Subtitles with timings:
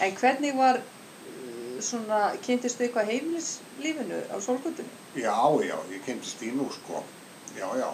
[0.00, 5.00] En hvernig var uh, svona, kynntistu eitthvað heimilislífinu á sólgötunni?
[5.18, 7.02] Já, já, ég kemdist í nú sko.
[7.58, 7.88] Já, já.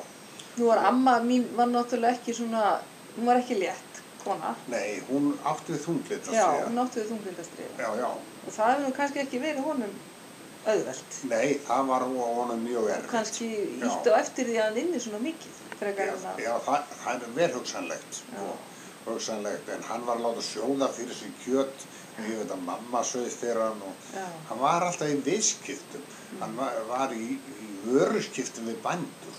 [0.57, 2.79] Nú var amma mín var náttúrulega ekki svona,
[3.17, 4.55] hún var ekki létt kona.
[4.73, 7.75] Nei, hún átti við þunglit að Já, hún átti við þunglindastriða.
[7.79, 8.09] Já, já.
[8.47, 9.97] Og það hefur nú kannski ekki verið honum
[10.67, 11.19] auðvelt.
[11.31, 13.11] Nei, það var honum mjög erfitt.
[13.13, 15.61] Kannski ítt og eftir því að hann inni svona mikið.
[15.77, 18.49] Frekar en að, já það, það er vel hugsanlegt, sko.
[19.07, 21.85] Hugsanlegt, en hann var að láta sjóða fyrir sig kjött,
[22.19, 26.03] ég veit að mamma sögð fyrir hann og já, hann var alltaf í viðskiptum.
[26.41, 29.39] Hann var, var í, í vöruskiptum við bændur.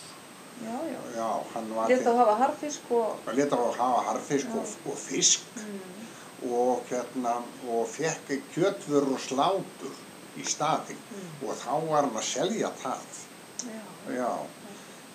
[0.64, 1.00] já, já.
[1.18, 5.42] Já, hann var Létt að hafa harfisk og, leta að hafa harfisk og, og fisk
[5.56, 6.06] mm,
[6.52, 7.36] og hérna
[7.70, 9.94] og fekk kjötvörur og slátur
[10.38, 11.50] í staðinn Mm.
[11.50, 13.22] og þá var hann að selja það.
[13.66, 13.84] já,
[14.18, 14.32] Já,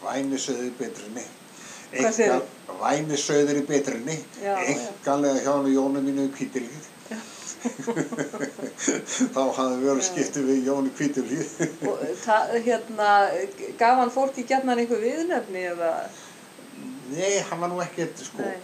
[0.03, 1.23] vænisauður í betrinni.
[1.23, 1.42] Hvað
[1.93, 2.49] segirðu?
[2.83, 6.89] Vænisauður í betrinni, enganlega hjá hann og Jónu mínu í kvítilíð.
[9.35, 11.53] þá hafði verið skiptið við Jónu kvítilíð.
[12.67, 13.11] hérna,
[13.79, 15.93] gaf hann fólki gætnan einhver viðnefni eða,
[17.13, 18.57] Nei, hann var nú ekkert, sko, Nei.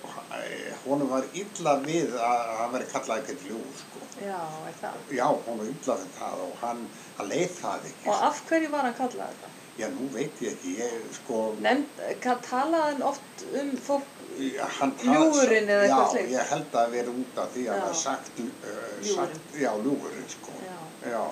[0.87, 4.01] honum var illa við að hann veri kallað ekkert ljú, sko.
[4.23, 4.39] já,
[4.71, 5.03] er það.
[5.19, 6.81] Já, hún var illa við það og hann,
[7.19, 8.07] hann leið það ekki.
[8.09, 9.53] Og af hverju var hann kallað þetta?
[9.79, 15.71] Já, nú veit ég ekki, ég, sko, Nefnd, ka- talaði hann oft um fólk, Ljúfurinn
[15.71, 16.31] eða eitthvað slíkt?
[16.33, 19.71] Já, ég held að það veri út af því að er sagt, uh, sagt, já,
[19.85, 20.57] ljúfurinn, sko.
[20.67, 20.77] já,
[21.13, 21.23] Já,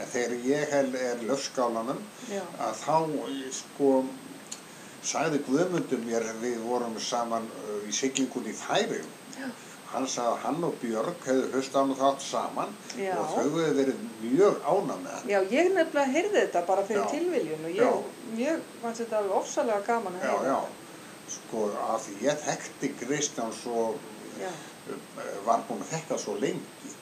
[0.00, 2.02] en þegar ég hel, er löfskálanum,
[2.60, 2.96] að þá,
[3.60, 3.90] sko,
[5.04, 9.48] sagði Guðmundur mér, við vorum saman uh, í siglingun í Færium, Já.
[9.94, 13.12] Hann sagði að hann og Björg hefðu hlustan og þátt saman Já.
[13.18, 15.28] og þau hefðu verið mjög ána með hann.
[15.34, 17.10] já, ég nefnilega heyrði þetta bara fyrir Já.
[17.14, 20.82] tilviljun og ég, mjög, fannst þetta alveg ofsalega gaman að já, þetta.
[21.36, 23.86] sko, af því ég þekkti Kristján svo,
[25.46, 26.92] var búinn að þekka svo lengi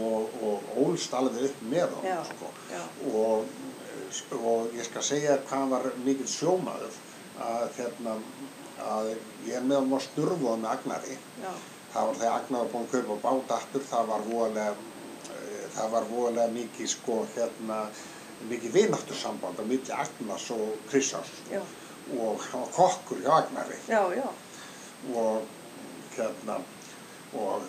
[0.00, 2.16] og, og ólst alveg upp með Já.
[2.30, 2.48] sko.
[2.72, 3.44] já, og,
[4.38, 6.94] og ég skal segja hvað hann var mikill sjómaður
[7.42, 8.14] að, hérna,
[8.86, 9.10] að
[9.48, 11.52] ég er með hann á sturfuð með Agnari já,
[11.92, 14.74] það var þegar Agnar var búinn að kaupa bát aftur það var voðalega
[15.36, 17.78] eh, það var voðalega mikið sko hérna
[18.48, 21.30] mikið vináttu samband á milli Agnars og Kristjáns.
[21.50, 21.60] Já,
[22.18, 22.40] og
[22.74, 23.78] kokkur hjá Agnari.
[23.88, 24.26] Já, já,
[25.14, 25.42] og
[26.16, 26.58] hérna
[27.32, 27.68] og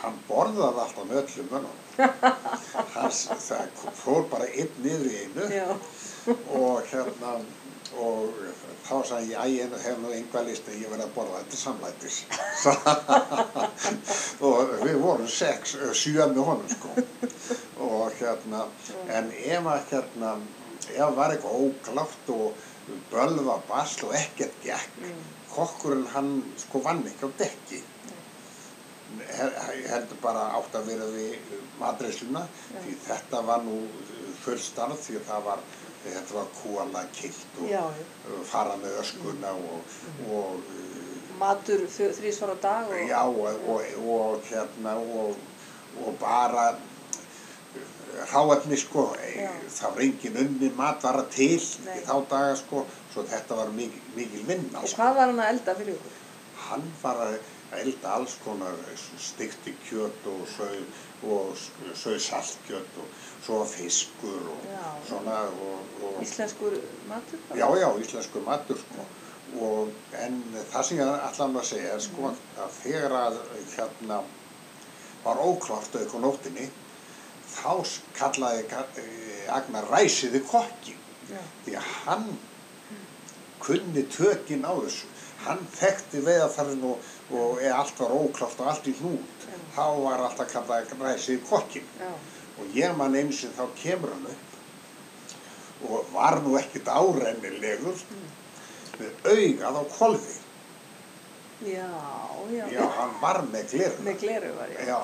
[0.00, 1.80] hann borðaði alltaf með öllum mönnum.
[3.44, 5.44] Það fór bara einn niður í einu.
[5.52, 5.68] Já,
[6.58, 7.36] og hérna
[8.00, 8.40] og
[8.84, 12.18] þá sagði ég, æ, ég hef nú einhvað listi, ég verði að borða þetta samlætis.
[14.48, 16.92] Og við vorum sex, eh, sjö með honum sko.
[17.84, 18.66] Og hérna
[19.12, 20.34] en ef að hérna
[20.92, 22.68] ef var eitthvað óklátt og
[23.10, 25.20] bölva basl og ekkert gekk mm,
[25.54, 26.30] kokkurinn hann
[26.60, 27.80] sko vann ekki á dekki.
[29.14, 31.38] Ég heldur bara átt að vera við
[31.78, 33.78] matreisluna því þetta var nú
[34.42, 35.64] full starf því að það var
[36.04, 37.82] þetta var kúala kilt og já,
[38.50, 39.98] fara með öskuna og,
[40.28, 41.04] og uh,
[41.40, 45.38] matur þrísvar á dag og, já og, hérna og,
[46.04, 46.74] og bara
[48.30, 49.50] hráefni sko Já.
[49.74, 51.96] það var engin unni matvara til Nei.
[51.98, 55.00] í þá daga sko svo þetta var mikil, mikil vinna og sko.
[55.00, 56.20] hvað var hann að elda fyrir ykkur?
[56.68, 57.34] hann var að
[57.72, 58.74] elda alls konar
[59.18, 60.48] stikti kjöt og
[61.94, 63.08] sau saltkjöt og
[63.44, 64.92] svo fiskur og Já.
[65.08, 66.76] svona og, og Íslenskur
[67.08, 67.38] matur?
[67.54, 69.06] já já íslenskur matur sko.
[69.60, 69.88] Og
[70.18, 70.40] en
[70.72, 73.36] það sem ég allan að segja er sko að þegar að
[73.76, 74.20] hérna
[75.24, 76.68] var óklart auðvitað nóttinni
[77.54, 77.86] þá
[78.18, 80.96] kallaði Ka- eh, Agnar ræsiði kokki
[81.30, 82.26] Já, því að hann
[83.64, 85.06] kunni tökin á þessu
[85.46, 89.56] hann þekkti veðaþarfin og, og ef allt var óklárt og allt í hnút Já.
[89.76, 92.10] þá var alltaf kallað ræsið kokkin já,
[92.58, 98.04] og ég man einu sem þá kemur hann upp og var nú ekkert árennilegur
[98.98, 100.40] með augað á kolfi
[101.64, 101.88] já,
[102.50, 104.88] já, já, hann var með gleruna með gleru var ég.
[104.88, 105.00] Já,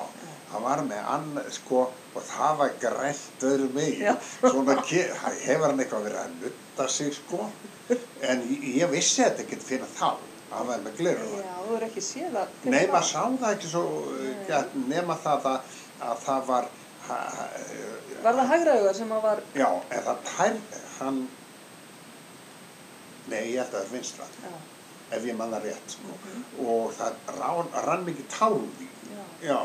[0.51, 4.01] hann var með ann, sko, og það var grænt öðru megin.
[4.09, 4.15] Já.
[4.43, 7.47] Svona hefur hann eitthvað verið að nutta sig, sko.
[8.27, 10.11] En ég, ég vissi þetta ekkert fyrir þá,
[10.51, 11.41] að hann var með gleruna.
[11.45, 13.83] Já, þú er ekki séð fyrir Nei, maður sá það ekki svo,
[14.51, 15.77] uh, nema það að,
[16.09, 16.69] að það var,
[17.07, 17.45] ha, ha,
[18.21, 20.59] Var það hægrauga sem að var, já, en það tær,
[20.99, 21.21] hann,
[23.31, 24.51] nei, ég held að það er vinstra, já,
[25.17, 26.17] ef ég man það rétt, sko.
[26.17, 26.43] Mhm.
[26.67, 28.89] Og það rann, rann mikið því.
[29.15, 29.61] já, Já,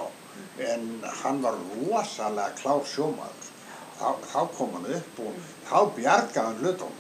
[0.71, 3.51] en hann var rosalega klár sjómaður.
[3.97, 5.37] Þá, þá kom hann upp og
[5.69, 6.97] þá bjargaði hann hlutum.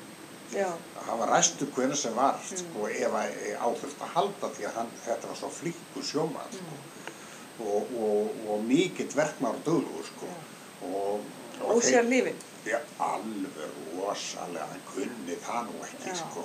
[0.54, 0.68] Já,
[1.06, 3.34] Hann var ræstu hvernig sem var, sko, ef að
[3.68, 6.76] áþurft að halda því að hann, þetta var svo flíku sjómaður, sko.
[7.66, 10.30] og, og, og mikill verknar og döglugur sko
[10.90, 11.20] og,
[11.64, 12.36] Og sér lífin.
[12.66, 16.42] Já, alveg rosalega, hann kunni það nú ekki, sko.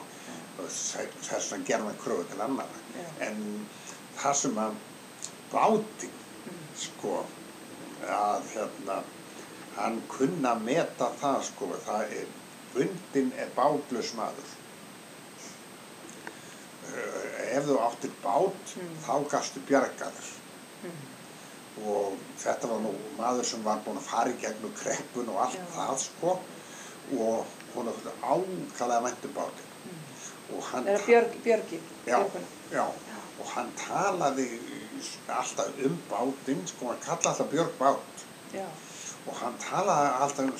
[0.61, 2.79] Þess vegna gerði hann kröfu til annara.
[2.95, 3.07] Já.
[3.27, 3.41] En
[4.21, 4.77] það sem að
[5.51, 6.61] bátinn, Mm.
[6.75, 7.25] sko,
[8.07, 8.95] að hérna,
[9.75, 12.31] hann kunna að meta það, sko, það er,
[12.73, 14.49] bundin er bátlaus maður.
[16.91, 18.95] Eh, Ef þú áttir bát, Mm.
[19.05, 20.29] þá gastu bjargaður
[20.83, 21.01] Mm.
[21.85, 25.55] og þetta var nú maður sem var búinn að fara í gegnum kreppun og allt
[25.59, 25.65] Já.
[25.75, 26.31] það sko
[27.19, 27.45] og
[27.75, 29.99] hún er ákvæðlega væntum bátinn
[30.55, 31.79] og hann, Er Björg, Björgi?
[32.05, 32.25] já,
[32.71, 32.85] já,
[33.39, 34.59] og hann talaði
[35.27, 38.65] alltaf um bátinn sko, hann kallaði alltaf Björg bát Já.
[39.27, 40.51] og hann talaði alltaf um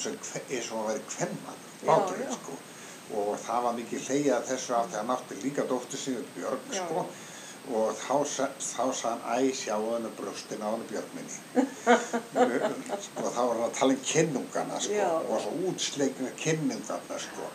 [0.50, 2.54] eins og hann væri kvennmaður báturinn sko.
[3.12, 6.24] Og það var mikið hleyjað að þessu af því að hann átti líka dóttur sinni
[6.36, 7.00] Björg sko.
[7.78, 8.16] og þá,
[8.58, 11.36] þá sagði hann æ sjá hennu brjóstin á hennu Björg minni
[13.08, 15.02] sko þá var hann að tala um kynnungana sko.
[15.28, 17.46] Og svo útsleikna kynnungana sko.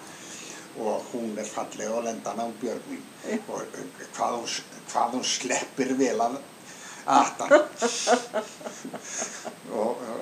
[0.77, 3.05] Og hún er fallega og lenda hann á Björg mín
[3.49, 3.59] og
[4.19, 4.49] hvað hún,
[4.93, 6.35] hvað hún sleppir vel að
[7.07, 7.53] atan
[9.81, 10.21] og uh,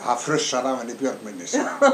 [0.00, 1.46] það frussar af henni Björgminni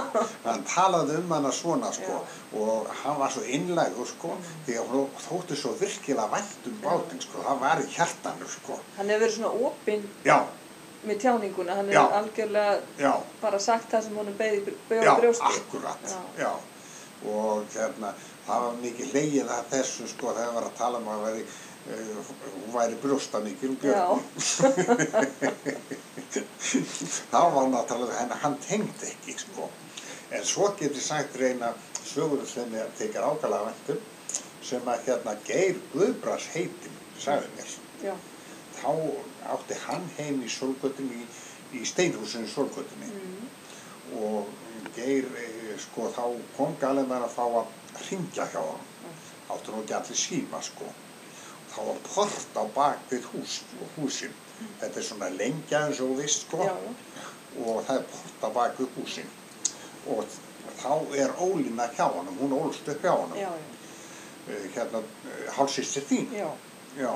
[0.47, 2.19] hann talaði um hana svona sko
[2.63, 4.35] og hann var svo innlægur sko
[4.67, 8.79] því að hún þótti svo virkilega vænt um bátinn sko það var í hjartanu sko
[8.99, 10.39] Hann hefur verið svona opinn já,
[11.07, 12.03] með tjáninguna, hann Já.
[12.03, 15.49] hefur algjörlega já, bara sagt það sem honum beði já, brjósti.
[15.49, 16.21] akkurat Já.
[16.45, 16.53] já.
[17.33, 18.15] og hérna
[18.47, 21.72] það var mikið leigið að þessu sko þegar var að tala um að veri uh,
[21.87, 24.06] hún væri brjósta mikil Já.
[27.32, 29.69] þá var náttúrulega henni hann tengdi ekki sko.
[30.32, 31.73] En svo get ég sagt reyna
[32.06, 33.99] sögur sem ég tekir ákala væntum
[34.62, 37.75] sem að hérna Geir Guðbras heitin sagði mér.
[38.06, 38.14] Já.
[38.82, 38.90] þá
[39.56, 41.26] átti hann heim í Solgötunni
[41.73, 43.49] í, steinhúsinu Solgötunni Mm.
[44.23, 44.49] og
[44.96, 46.25] Geir eh, sko þá
[46.56, 47.67] kom galið með að fá að
[48.11, 48.88] ringja hjá hann
[49.52, 50.88] áttu nú ekki allir síma sko
[51.73, 54.35] þá var port á bak við hús og húsin.
[54.81, 56.63] Þetta er svona lengja eins og þú veist sko.
[56.67, 57.29] Já, já.
[57.65, 59.31] og það er port á bak við húsin.
[60.13, 60.39] Og
[60.83, 60.93] þá
[61.25, 63.51] er Ólína hjá honum, hún ólst upp hjá já.
[64.49, 65.03] Eh, hérna
[65.57, 66.31] hálsistir þín.
[66.35, 66.51] Já.
[66.99, 67.13] Já,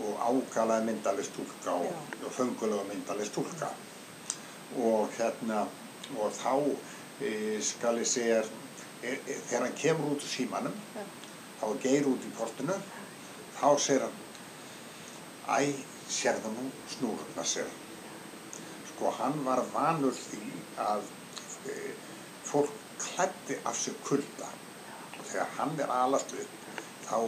[0.00, 1.90] og ákalaði myndaleg stúlka og,
[2.24, 3.68] og fengulega myndaleg stúlka
[4.80, 5.66] og hérna
[6.18, 6.54] og þá
[7.20, 10.74] e, skal ég segja e, e, þegar hann kemur út úr símanum
[11.60, 12.78] þá geir út í portinu
[13.60, 14.20] þá segir hann
[15.48, 15.72] æ,
[16.10, 17.70] sérðu nú snúruna sér
[18.94, 20.42] sko hann var vanur því
[20.80, 21.06] að
[21.70, 21.94] e,
[22.46, 24.48] fólk klæddi af sig kulda.
[25.18, 26.60] Og þegar hann er alast upp
[27.04, 27.18] þá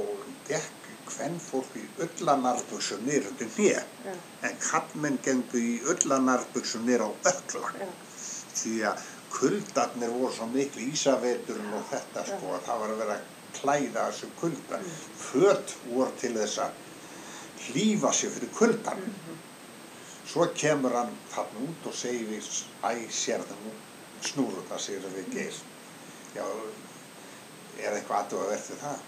[0.49, 3.77] dekk hvern fólk í öllanarbuxum niður undir hnið
[4.07, 4.15] Já.
[4.49, 7.89] en kallmenn gengu í öllanarbuxum niður á ökla Já.
[8.57, 9.05] því að
[9.37, 13.19] kuldarnir voru svo miklu ísaveturinn og þetta sko að það var að vera
[13.57, 14.81] klæða þessu kulda.
[15.21, 16.83] Föt voru til þess að
[17.67, 19.01] hlífa sig fyrir kuldan
[20.27, 22.47] svo kemur hann þarna út og segir við
[22.83, 23.73] æ, sérðu nú
[24.27, 25.59] snúruna segir við geir.
[26.35, 26.45] Já,
[27.79, 29.05] er eitthvað aðtöfa verðið það?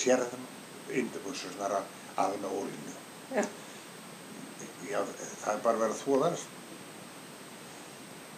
[0.00, 0.52] Sérðu nú
[1.00, 2.92] undirbúksurnar af henni ólínu
[3.34, 5.00] Já.
[5.42, 6.44] það er bara verið að þess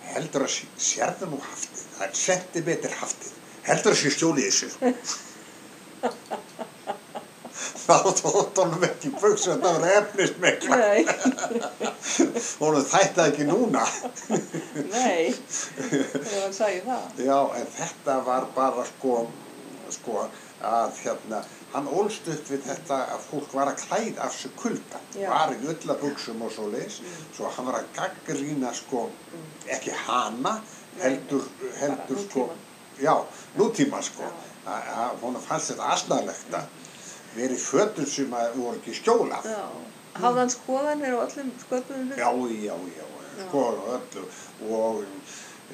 [0.08, 3.34] heldur að sé- sérðu nú haftið það er sentimeter haftið
[3.68, 4.68] heldur að sé stjólið þessu.
[7.88, 10.78] Þá tótt honum ekki buksu þetta var efnismikla.
[12.60, 13.84] Honum þætti það ekki núna.
[14.92, 17.22] Nei, þegar hann sagði það.
[17.24, 19.14] já en þetta var bara sko
[19.88, 20.26] sko
[20.68, 21.40] að hérna
[21.72, 25.58] hann ólst upp við þetta að fólk var að klæða af sig kulda var í
[25.72, 27.00] öllabuxum og svo leis
[27.36, 29.06] svo hann var að gaggrýna sko
[29.70, 30.58] ekki hana
[31.00, 31.46] heldur,
[31.80, 32.64] heldur sko nútímann.
[33.02, 33.14] Já,
[33.56, 34.28] nútíma sko.
[34.68, 36.66] Að honum fannst þetta asnalegt að
[37.36, 39.46] vera í fötum sem voru ekki skjólað.
[40.18, 42.18] Hann skoðanir á öllum sköpunum hlut?
[42.18, 42.30] Já,
[42.66, 43.06] já, já,
[43.46, 44.24] sko og öllu.
[44.68, 45.04] Og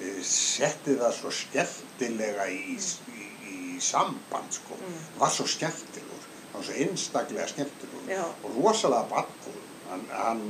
[0.02, 4.98] e, setti það svo skemmtilega í, í, í samband, sko, Mm.
[5.18, 8.34] var svo skemmtilegur, hann var svo einstaklega skemmtilegur.
[8.44, 9.56] Og rosalega baddur,
[9.90, 10.42] hann, hann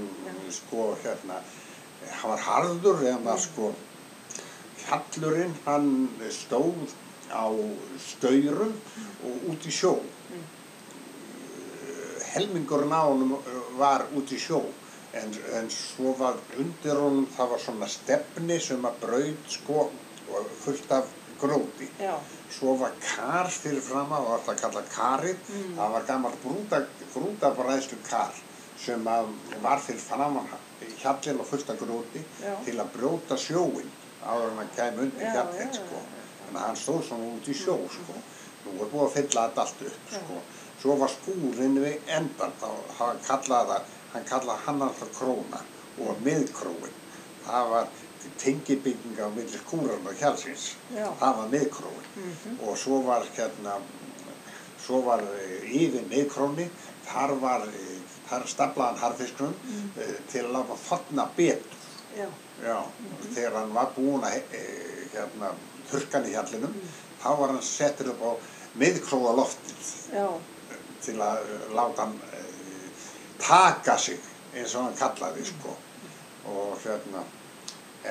[0.51, 1.39] sko, hérna,
[2.11, 3.73] hann var harður, en var sko,
[4.85, 5.89] fjallurinn, hann
[6.31, 6.93] stóð
[7.33, 7.47] á
[8.05, 8.75] staurum
[9.25, 9.95] og út í sjó.
[12.35, 14.61] Helmingurinn á honum uh, var út í sjó
[15.15, 19.85] en, en svo var undir honum, það var svona stefni sem að braut sko
[20.65, 21.87] fullt af gróti.
[22.01, 22.17] Já.
[22.51, 25.75] Svo var kar fyrir fram að, var það kallað karið, Mm.
[25.79, 26.81] það var gammal grúta,
[27.15, 28.35] grútabræðslu kar
[28.85, 29.31] sem að
[29.63, 30.49] var fyrir framann
[31.03, 32.55] hjallin og fullt af grjóti Já.
[32.67, 33.91] til að brjóta sjóin
[34.27, 35.45] áður en hann kæmi undir já,
[35.79, 36.01] sko.
[36.45, 38.17] Þannig að hann stóð svona út í sjó sko.
[38.65, 40.41] Nú er búið að fylla þetta allt upp sko.
[40.83, 45.61] Svo var skúrin við endan, þá hann kallaði það, hann kallaði hann alltaf króna
[46.05, 46.97] og miðkróin.
[47.45, 47.87] Það var
[48.41, 50.75] tengibygging á milli skúran og hjálsins.
[50.97, 51.07] Já.
[51.21, 52.09] Það var miðkróin.
[52.17, 52.59] Mhm.
[52.69, 53.79] Og svo var hérna,
[54.85, 56.69] svo var eh, yfir miðkróni,
[57.07, 59.91] þar var, eh, þar staflaðan harfiskunum Mm.
[60.33, 61.81] til að láta þotna betur.
[62.15, 62.29] Já.
[62.63, 62.79] Já,
[63.35, 64.63] þegar hann var búinn að e,
[65.15, 65.51] hérna,
[65.91, 66.77] þurrkan í hjallinum,
[67.23, 68.33] þá var hann settur upp á
[68.79, 69.91] miðkróða loftið
[71.05, 72.43] til að eh, láta hann e,
[73.43, 74.23] taka sig
[74.55, 75.75] eins og hann kallaði sko.
[76.55, 77.25] Og hérna,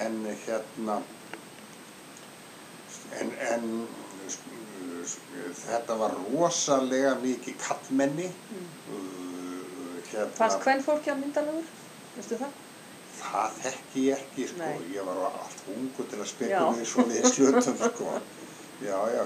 [0.04, 1.00] en hérna,
[3.22, 3.68] en, en
[5.64, 11.68] þetta var rosalega mikið kallmenni, uh, hérna, Fannst hvern fólki á myndalegur?
[12.16, 12.63] Veistu það?
[13.24, 14.68] Það þekki ég ekki, sko.
[14.68, 14.88] Nei.
[14.94, 16.32] Ég var allt ungu til að Já.
[16.34, 18.16] spekula í svoleiði slutum, sko.
[18.84, 19.22] Já, já,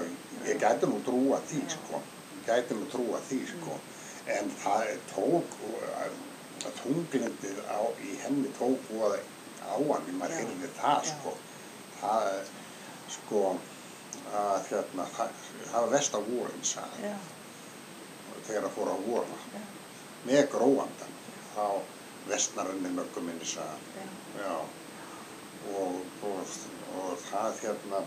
[0.46, 2.00] ég gæti nú trúa því, sko.
[2.36, 3.78] Ég gæti nú trúa því, sko.
[4.36, 9.18] En það tók, uh, tunglindið á, í henni tók og
[9.64, 10.40] á hann, maður Já.
[10.44, 11.34] heyrði það, sko.
[11.98, 12.30] Það,
[13.18, 13.42] sko,
[14.38, 15.36] að hérna, það,
[15.72, 16.66] það var vest á vorin,
[17.02, 17.14] Já.
[18.46, 19.62] þegar það fór á vorna.
[20.28, 21.14] Með gróandan,
[21.54, 21.64] þá
[22.28, 24.06] vestnar henni mörgum minni, sagði.
[24.38, 24.56] Já.
[25.78, 26.56] Og, og,
[26.98, 28.02] og það hérna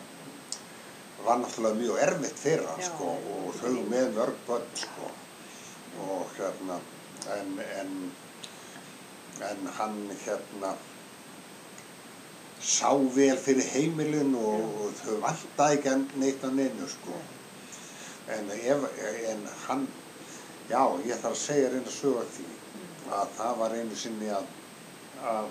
[1.25, 2.87] var náttúrulega mjög erfitt hann Já.
[2.87, 5.09] sko og þau með mörg börn sko
[6.05, 6.79] og hérna
[7.35, 7.51] en,
[7.81, 7.91] en,
[9.49, 10.71] en hann hérna
[12.61, 17.19] sá vel fyrir heimilin og, og þau vantaði ekki neitt á neinu sko
[18.31, 18.87] en, ef,
[19.33, 19.87] en hann
[20.69, 22.49] já, ég þarf að segja reyna sög að því
[23.11, 24.47] að það var einu sinni að,
[25.31, 25.49] að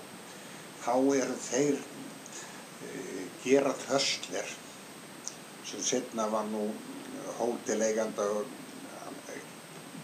[0.81, 4.49] þá eru þeir e, Gerard Hössler
[5.71, 6.65] sem setna var nú
[7.37, 8.25] hóteleganda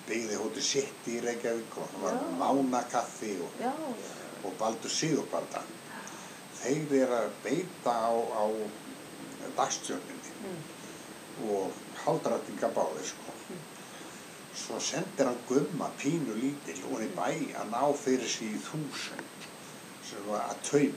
[0.08, 3.58] byggði hóti sitt í Reykjavík og það var mánakaffi og,
[4.48, 5.64] og Baldur Sigurbarda
[6.62, 8.46] þeir eru að beita á, á
[9.58, 10.58] dagstjörninni Mm.
[11.50, 11.72] og
[12.06, 13.34] haldrættinga báðir sko.
[14.58, 17.28] Svo sendir hann gumma pínu lítil og í bæ
[17.62, 19.48] að ná fyrir sig í þúsund
[20.08, 20.96] sem var að taum.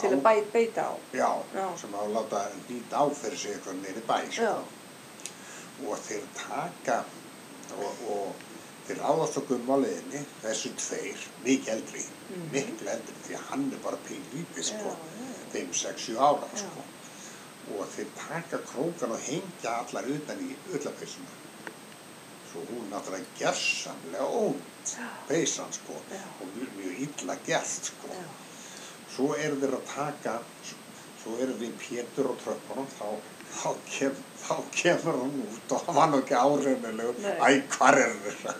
[0.00, 0.92] Til að bæ, beita á.
[1.14, 1.66] Já, Já.
[1.80, 4.54] sem að láta nýta á fyrir sig eitthvað nýri bæ sko.
[5.86, 6.98] Og þeir taka
[7.76, 8.34] og, og
[8.86, 12.48] þeir ráðast á gumma á leiðinni, þessu tveir, mikið eldri, Mhm.
[12.52, 14.92] miklu eldri því að hann er bara pín lítið sko.
[14.96, 15.44] Já, já.
[15.52, 16.82] þeim 6-7 ára sko.
[17.78, 21.30] og þeir taka krókan og hengja allar utan í ullapeysuna
[22.52, 24.94] svo hún náttúrulega gersamlega ónt
[25.28, 26.22] peysan sko Já.
[26.40, 28.12] og mjög, mjög illa gert sko.
[28.12, 28.24] Já.
[29.16, 30.38] svo eru þeir að taka
[31.22, 33.08] svo eru við Pétur á tröppunum þá,
[33.56, 37.36] þá, kem, þá kemur hann út og hann var nú ekki áreinilegur Nei.
[37.40, 38.56] æ, hvar er þessa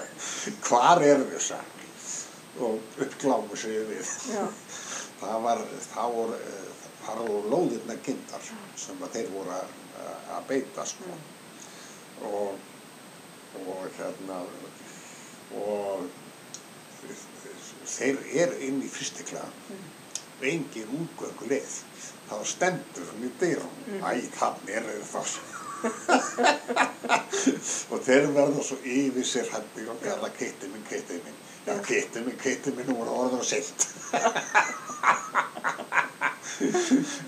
[0.66, 1.60] hvar er þessa
[2.60, 4.08] og uppglámu sig við.
[5.20, 5.60] Það var,
[5.92, 6.38] það voru,
[7.04, 8.48] það voru lóðirna gindar
[8.80, 9.76] sem þeir voru að,
[10.36, 11.14] að beita sko.
[12.28, 12.58] og,
[13.58, 14.36] og hérna
[15.60, 15.98] og
[17.90, 19.48] þeir eru inn í fyrstiklega
[20.40, 21.74] og engin útgöngu leið.
[22.30, 23.76] Þá stendur hann í dyrum
[24.06, 25.22] æ, þannig er þeir þá.
[27.90, 31.38] Og þeir verða svo yfir sér hætti og kalla keitti minn, keitti minn.
[31.64, 33.80] Já, keitti minn, keitti minn, voru orður og seint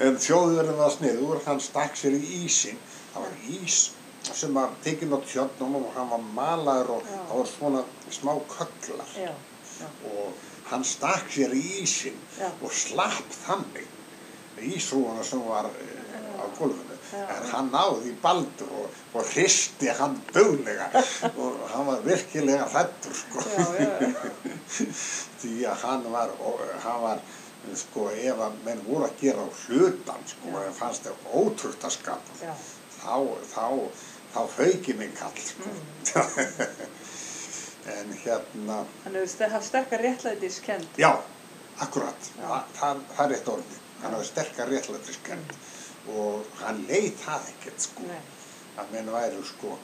[0.03, 2.81] en þjóðverðin var sniður, hann stakk sér í ísinn.
[3.13, 3.79] Það var ís
[4.23, 9.17] sem var tekinn á tjötnum og hann var malaður og það var svona smá kögglar
[9.19, 9.33] Já.
[9.81, 9.89] Já.
[10.13, 12.49] og hann stakk sér í ísinn Já.
[12.63, 13.89] og slapp þannig
[14.63, 16.97] ísrúana sem var eh, á gólfinu.
[17.13, 20.87] En hann náði í baldur og, og hristi hann döglega
[21.33, 23.43] og hann var virkilega hrættur sko.
[25.43, 27.25] Því að hann var, og, hann var
[27.79, 30.63] sko ef að menn voru að gera á hlutan sko Já.
[30.63, 32.57] en fannst það ótrútt að skapa.
[33.03, 33.15] Þá,
[33.51, 33.67] þá,
[34.33, 35.69] þá fauki mig kall sko.
[35.69, 36.91] Mm.
[37.97, 40.89] en hérna Hann hefur haft sterkar réttlætiskend.
[40.97, 41.13] Já,
[41.79, 42.47] akkurat, Já.
[42.49, 43.79] Þa, það, það er eitt orðið.
[44.03, 45.57] Hann hafði sterkar réttlætiskend
[46.11, 48.23] og hann leið það ekkert sko, Nei.
[48.81, 49.77] að menn væru sko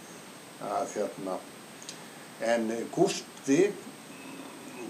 [0.66, 1.36] að hérna,
[2.42, 3.60] en Gústi,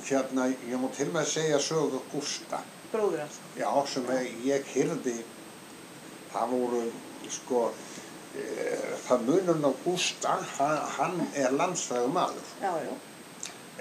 [0.09, 2.63] hérna, ég má til með að segja sögu Gústa,
[2.93, 3.37] Bróður hans.
[3.59, 4.09] já, sem
[4.47, 5.19] ég hyrði,
[6.33, 6.83] það voru
[7.29, 7.67] sko,
[9.09, 10.35] það munum á Gústa,
[10.99, 12.93] hann, er landsfæðu maður Já, já.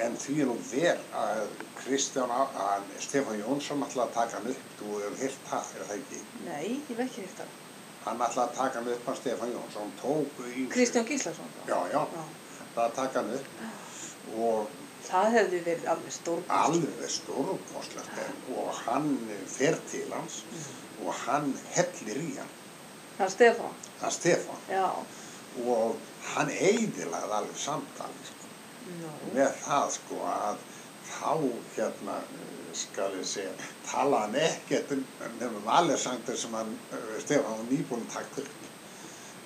[0.06, 1.44] en því er nú vel að
[1.82, 5.96] Kristján, að Stefán Jónsson ætlaði að taka hann upp, þú hefur hýrt það, er það
[6.01, 6.22] ekki?
[6.46, 7.54] Nei, ég hef ekki hýrt það.
[8.08, 10.66] Hann ætlaði að taka hann upp að Stefán Jónsson, tók í...
[10.74, 11.54] Kristján Gíslason.
[11.68, 12.25] Já, já, Já.
[12.75, 14.75] það að taka hann upp og
[15.08, 16.50] Það hefði verið alveg stórkvæmt.
[16.68, 19.06] alveg stórkostlegt og hann
[19.48, 20.42] fer til hans
[21.06, 22.50] og hann hellir í hann,
[23.18, 23.74] Það Stefán.
[24.00, 24.88] það er Stefán Já.
[25.66, 25.96] og
[26.34, 28.52] hann eidilaði alveg samtali sko,
[29.34, 30.60] með það sko að
[31.08, 31.32] þá
[31.78, 32.18] hérna
[32.78, 33.54] skal ég segja,
[33.88, 35.04] talaði hann ekkert um
[35.40, 38.54] nefnum Alexander sem hann, eh, Stefán var nýbúin að taka upp.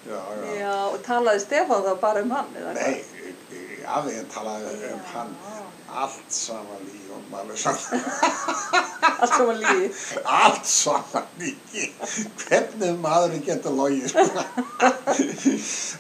[0.02, 0.54] Já, já.
[0.60, 3.04] Já, og talaði Stefán þá bara um hann, eða Nei,
[3.86, 5.36] aðeins talaði um hann
[5.92, 8.00] allt saman í og Alexander.
[9.22, 9.90] Allt saman lígi.
[10.26, 11.88] allt saman líki
[12.46, 14.26] hvernig maðurinn getur logið sko.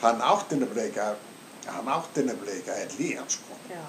[0.05, 1.12] hann átti nefnilega
[1.67, 3.81] hann átti nefnilega er líðan sko Já.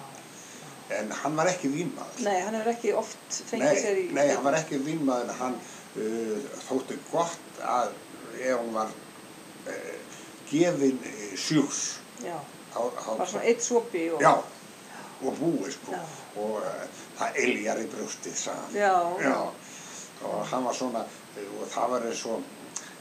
[0.98, 4.06] en hann var ekki vínmaður Nei, hann hefur ekki oft fengið nei, sér í...
[4.16, 7.94] nei, hann var ekki vínmaður en hann uh, þótti gott að
[8.40, 8.96] ef hann var
[9.68, 10.16] uh,
[10.50, 11.84] gefin uh, sjús
[12.22, 12.36] Já,
[12.74, 14.22] þá, þá, var svona eitt sopi og...
[14.22, 14.34] já,
[15.22, 16.02] og búið sko Já.
[16.42, 17.86] og uh, það eljar í
[18.74, 18.92] Já.
[19.22, 19.36] Já,
[20.22, 21.04] og hann var svona,
[21.36, 22.42] eh, og það var eins og,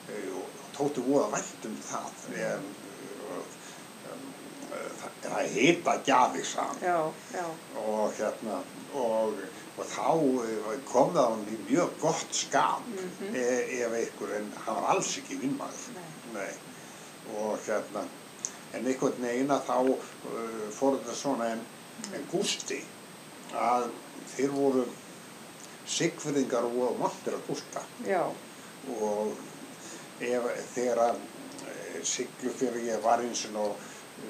[0.10, 2.08] eh, og tóti voða vænt um það,
[2.42, 2.70] en,
[3.32, 3.50] um,
[5.02, 5.98] það, það heita
[6.82, 7.00] Já,
[7.36, 7.46] já.
[7.86, 8.62] og hérna,
[8.94, 9.44] og,
[9.78, 10.08] og þá
[10.46, 13.36] eh, kom það hann í mjög gott skap Mhm.
[13.36, 13.46] e,
[13.84, 16.02] ef einhver, en hann var alls ekki vinnmaður,
[16.34, 16.50] Nei.
[17.38, 18.04] og hérna,
[18.74, 21.62] en einhvern veginn að þá uh, fór þetta svona, en
[22.32, 22.80] Gústi,
[23.58, 23.90] að
[24.36, 24.86] þeir voru
[25.92, 28.24] sigfyrðingar og montir að Gústa Já,
[28.96, 29.34] og
[30.22, 31.22] ef, þegar að
[32.08, 33.76] Siglufjörði, ég var eins og,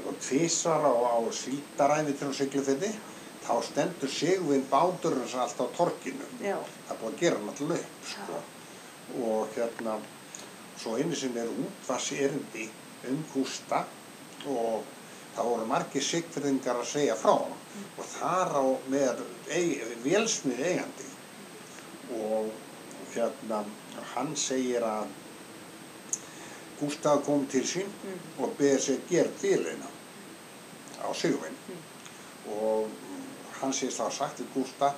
[0.10, 2.90] og tvísvar á, á síldaræði til Siglufjörði,
[3.46, 6.28] þá stendur Sigvin báturinn sem allt á torkinu.
[6.44, 8.42] já, Það búið að gera hann alltaf upp, sko.
[9.22, 9.96] Og hérna,
[10.80, 12.68] svo einu sem er útvasi erindi
[13.10, 13.86] um Gústa
[14.52, 14.84] og
[15.36, 17.58] það voru margir sigfyrðingar að segja frá hann
[17.98, 19.22] og þar á með
[19.56, 21.08] eig, vélsmið eigandi.
[22.12, 22.52] Og
[23.14, 23.64] hérna
[24.14, 25.08] hann segir að
[26.82, 28.20] Gústaf kom til sín Mm.
[28.42, 29.90] og beðið sér gerð bílina
[31.06, 31.58] á Sigvin
[32.50, 32.90] og
[33.60, 34.96] hann segist þá sagt við Gústaf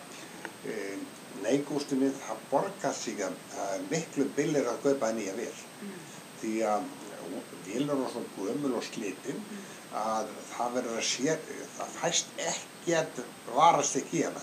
[0.65, 0.95] e,
[1.43, 3.35] nei Gústi minn það borgar sig að
[3.91, 5.51] miklu billir að kaupa nýja vél.
[6.39, 6.87] Því að
[7.67, 9.43] vélar er svo gömul og slitin
[9.93, 11.37] að það verður að sé,
[11.77, 13.19] það fæst ekki að
[13.53, 14.41] varast ekki í hana.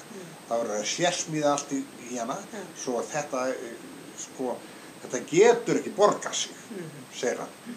[0.48, 1.80] Það verður að sérsmíða allt í,
[2.20, 2.60] hana Já.
[2.84, 3.74] svo þetta, eh,
[4.18, 4.56] sko,
[5.02, 7.04] þetta getur ekki borgað sig, Mhm.
[7.14, 7.76] segir hann.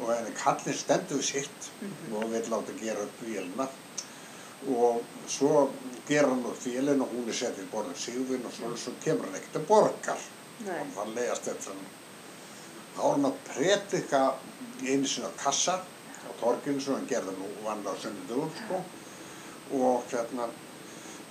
[0.00, 2.14] Og en kallinn stendur sitt Mhm.
[2.16, 3.68] og vil láta gera upp vélina
[4.68, 5.70] og svo
[6.08, 9.26] gera hann upp vélina og hún er sett í borðum sigurvin og svo, svo kemur
[9.26, 10.18] hann ekkert að borgar
[10.64, 11.70] nei, og það leiðast þetta
[12.96, 14.34] að predika
[14.86, 15.80] einu sinni á kassa
[16.44, 18.80] á torginu sem hann gerði nú vann á sunnudugum sko.
[19.80, 20.48] Og hérna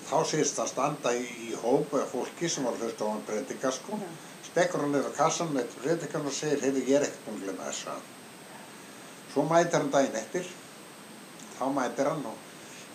[0.08, 3.28] þá sést hann standa í, í hóp eða fólki sem var að hlusta á hann
[3.28, 4.00] predika sko.
[4.02, 4.10] Já.
[4.50, 7.70] stekkur hann á kassan með predikan og segir heyrðu ég er ekkert búin að glemma
[7.70, 8.02] þess að.
[9.34, 10.50] Svo mætir hann daginn eftir.
[11.58, 12.38] Þá mætir hann og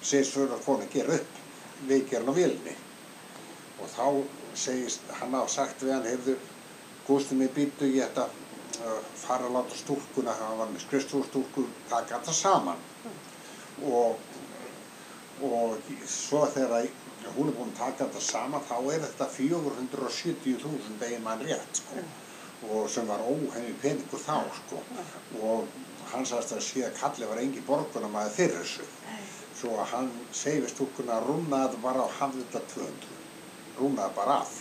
[0.02, 1.38] segir svo að konu gera upp
[1.86, 2.74] veikir hann á vélni
[3.78, 4.04] og þá
[4.58, 6.38] segist hann hafa sagt við hann heyrðu
[7.08, 8.47] Gústi mig býttu ég ætla að
[9.18, 12.80] fara að láta stúlkuna, hann var með skrifstúrstúlku, taka þetta saman.
[13.88, 14.18] Og,
[15.48, 16.88] og svo þegar
[17.36, 22.06] hún er búin að taka þetta saman, þá er þetta 470.000 eigin mann rétt, sko.
[22.68, 24.82] Og sem var óhengi peningur þá, sko.
[25.42, 25.68] Og
[26.12, 28.88] hann sagðist að að Kalli var engi borgunamaður fyrir þessu.
[29.58, 33.14] Svo að hann segi við stúlkuna að rúnaði bara á hafði þetta 200.
[33.78, 34.58] Rúnaði bara af.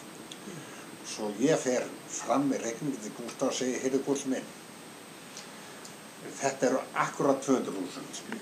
[1.08, 4.50] Svo ég fer fram með reikningin til Gústaf og segi, heyrðu Gústaf minn,
[6.42, 8.42] þetta eru akkurat 200.000.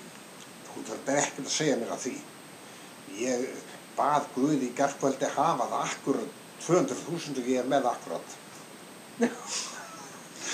[0.70, 2.16] Þú þarf ekkert að segja mér að því.
[3.22, 3.46] Ég
[3.96, 8.36] bað Guði í gerðkvöldi hafa það akkurat 200.000 og ég er með akkurat.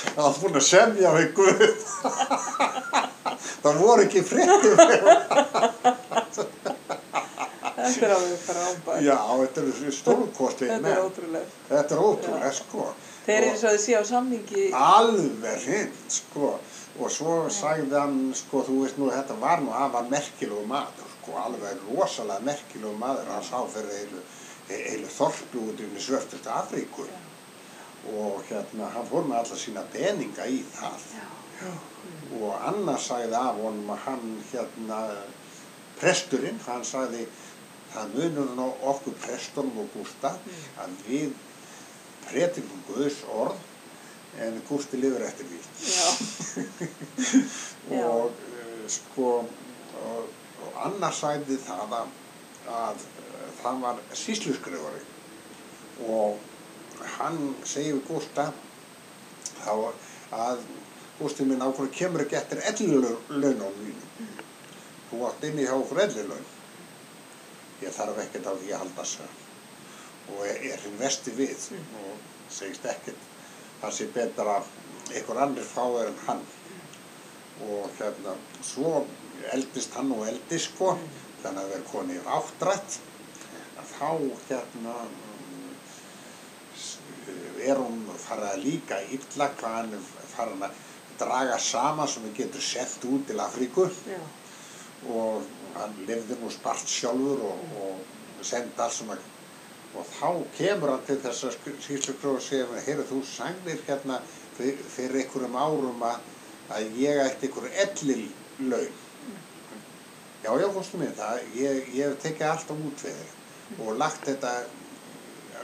[0.02, 1.62] Það var búin að semja við Guð.
[3.64, 4.74] það voru ekki fréttið
[7.86, 9.06] þetta er alveg frábært.
[9.06, 11.56] Já, þetta eru stórkostlega Þetta er ótrúlega.
[11.70, 12.90] Þetta er ótrúlega, sko.
[13.26, 14.68] Þeir eru eins og þau sé á samningi.
[14.74, 16.54] alveg hreint sko
[17.00, 21.38] og svo sagði hann sko þú veist nú þetta var nú afar merkilegu maður sko
[21.40, 24.24] alveg rosalega merkilegu maður hann sá fyrir heilu,
[24.70, 27.06] heilu þorpu út um í svörtustu Afríku
[28.18, 31.72] og hérna hann fór með alla sína peninga í það Já.
[32.42, 35.00] og annars sagði af honum að hann hérna
[36.02, 37.28] presturinn hann sagði
[37.94, 40.36] það munur okkur prestunum og Gústa
[40.82, 41.34] að við
[42.28, 43.68] predikum Guðs orð
[44.40, 45.60] en Gústi lifur eftir því.
[48.02, 50.30] Og uh, sko og,
[50.64, 52.14] og annars sæði það að,
[52.72, 55.04] að uh, það var sísluskrifari
[56.08, 56.40] og
[57.18, 58.48] hann segir við Gústa
[59.62, 59.74] þá
[60.38, 60.64] að
[61.20, 64.32] Gústi minn ákveður kemur ekki eftir ellilönunum mínum
[65.12, 66.48] þú átt inni hjá okkur ellilaun
[67.82, 69.40] ég þarf ekkert á því að halda sér
[70.32, 71.68] og er, er hinn vesti við
[72.02, 72.14] og
[72.54, 73.30] segist ekkert
[73.82, 74.60] það sé betra
[75.12, 76.44] einhver annir fáir en hann.
[77.62, 79.06] Og hérna svo
[79.54, 80.94] eldist hann og eldist sko
[81.42, 83.00] þannig að vera koni í áttrætt.
[83.92, 84.12] Þá
[84.50, 85.74] hérna mm,
[87.66, 90.84] er hún farið að líka illa hvað hann er farin að
[91.22, 93.90] draga saman sem við getur sett út til Afríku.
[95.10, 99.20] Og hann lifði nú spart sjálfur og, og sendi allt svona
[99.92, 104.22] og þá kemur hann til þess að síslukró og segir heyrðu þú sangðir hérna
[104.58, 106.20] fyrir, fyrir einhverjum árum að,
[106.72, 108.28] að ég ætti einhverju ellil
[108.72, 109.00] laun
[110.44, 111.42] já já fórstu mér það.
[111.56, 114.54] Ég, ég hef tekið allt á út við þig og lagt þetta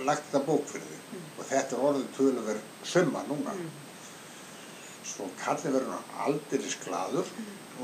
[0.06, 1.22] lagt þetta bók fyrir þig.
[1.38, 3.56] Og þetta er orðið töluver summa núna.
[5.08, 7.32] Svo kallið verður hann aldrei glaður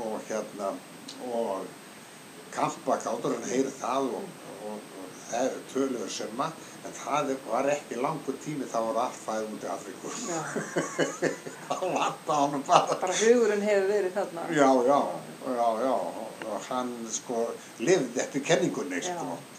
[0.04, 0.70] og hérna
[1.30, 1.66] og
[2.56, 4.28] kampakátur hann heyri það og,
[4.68, 6.50] og, og það er töluver summa
[6.84, 10.10] en það var ekki langur tími þá var allt fæð út í Afríku.
[11.68, 12.98] Þá vanta hann bara.
[13.00, 14.44] Bara hugurinn hefur verið þarna.
[14.52, 15.00] já, já,
[15.56, 15.94] já, já.
[16.44, 17.46] Og hann sko
[17.80, 19.30] lifði eftir kenningunni sko.
[19.32, 19.53] Já.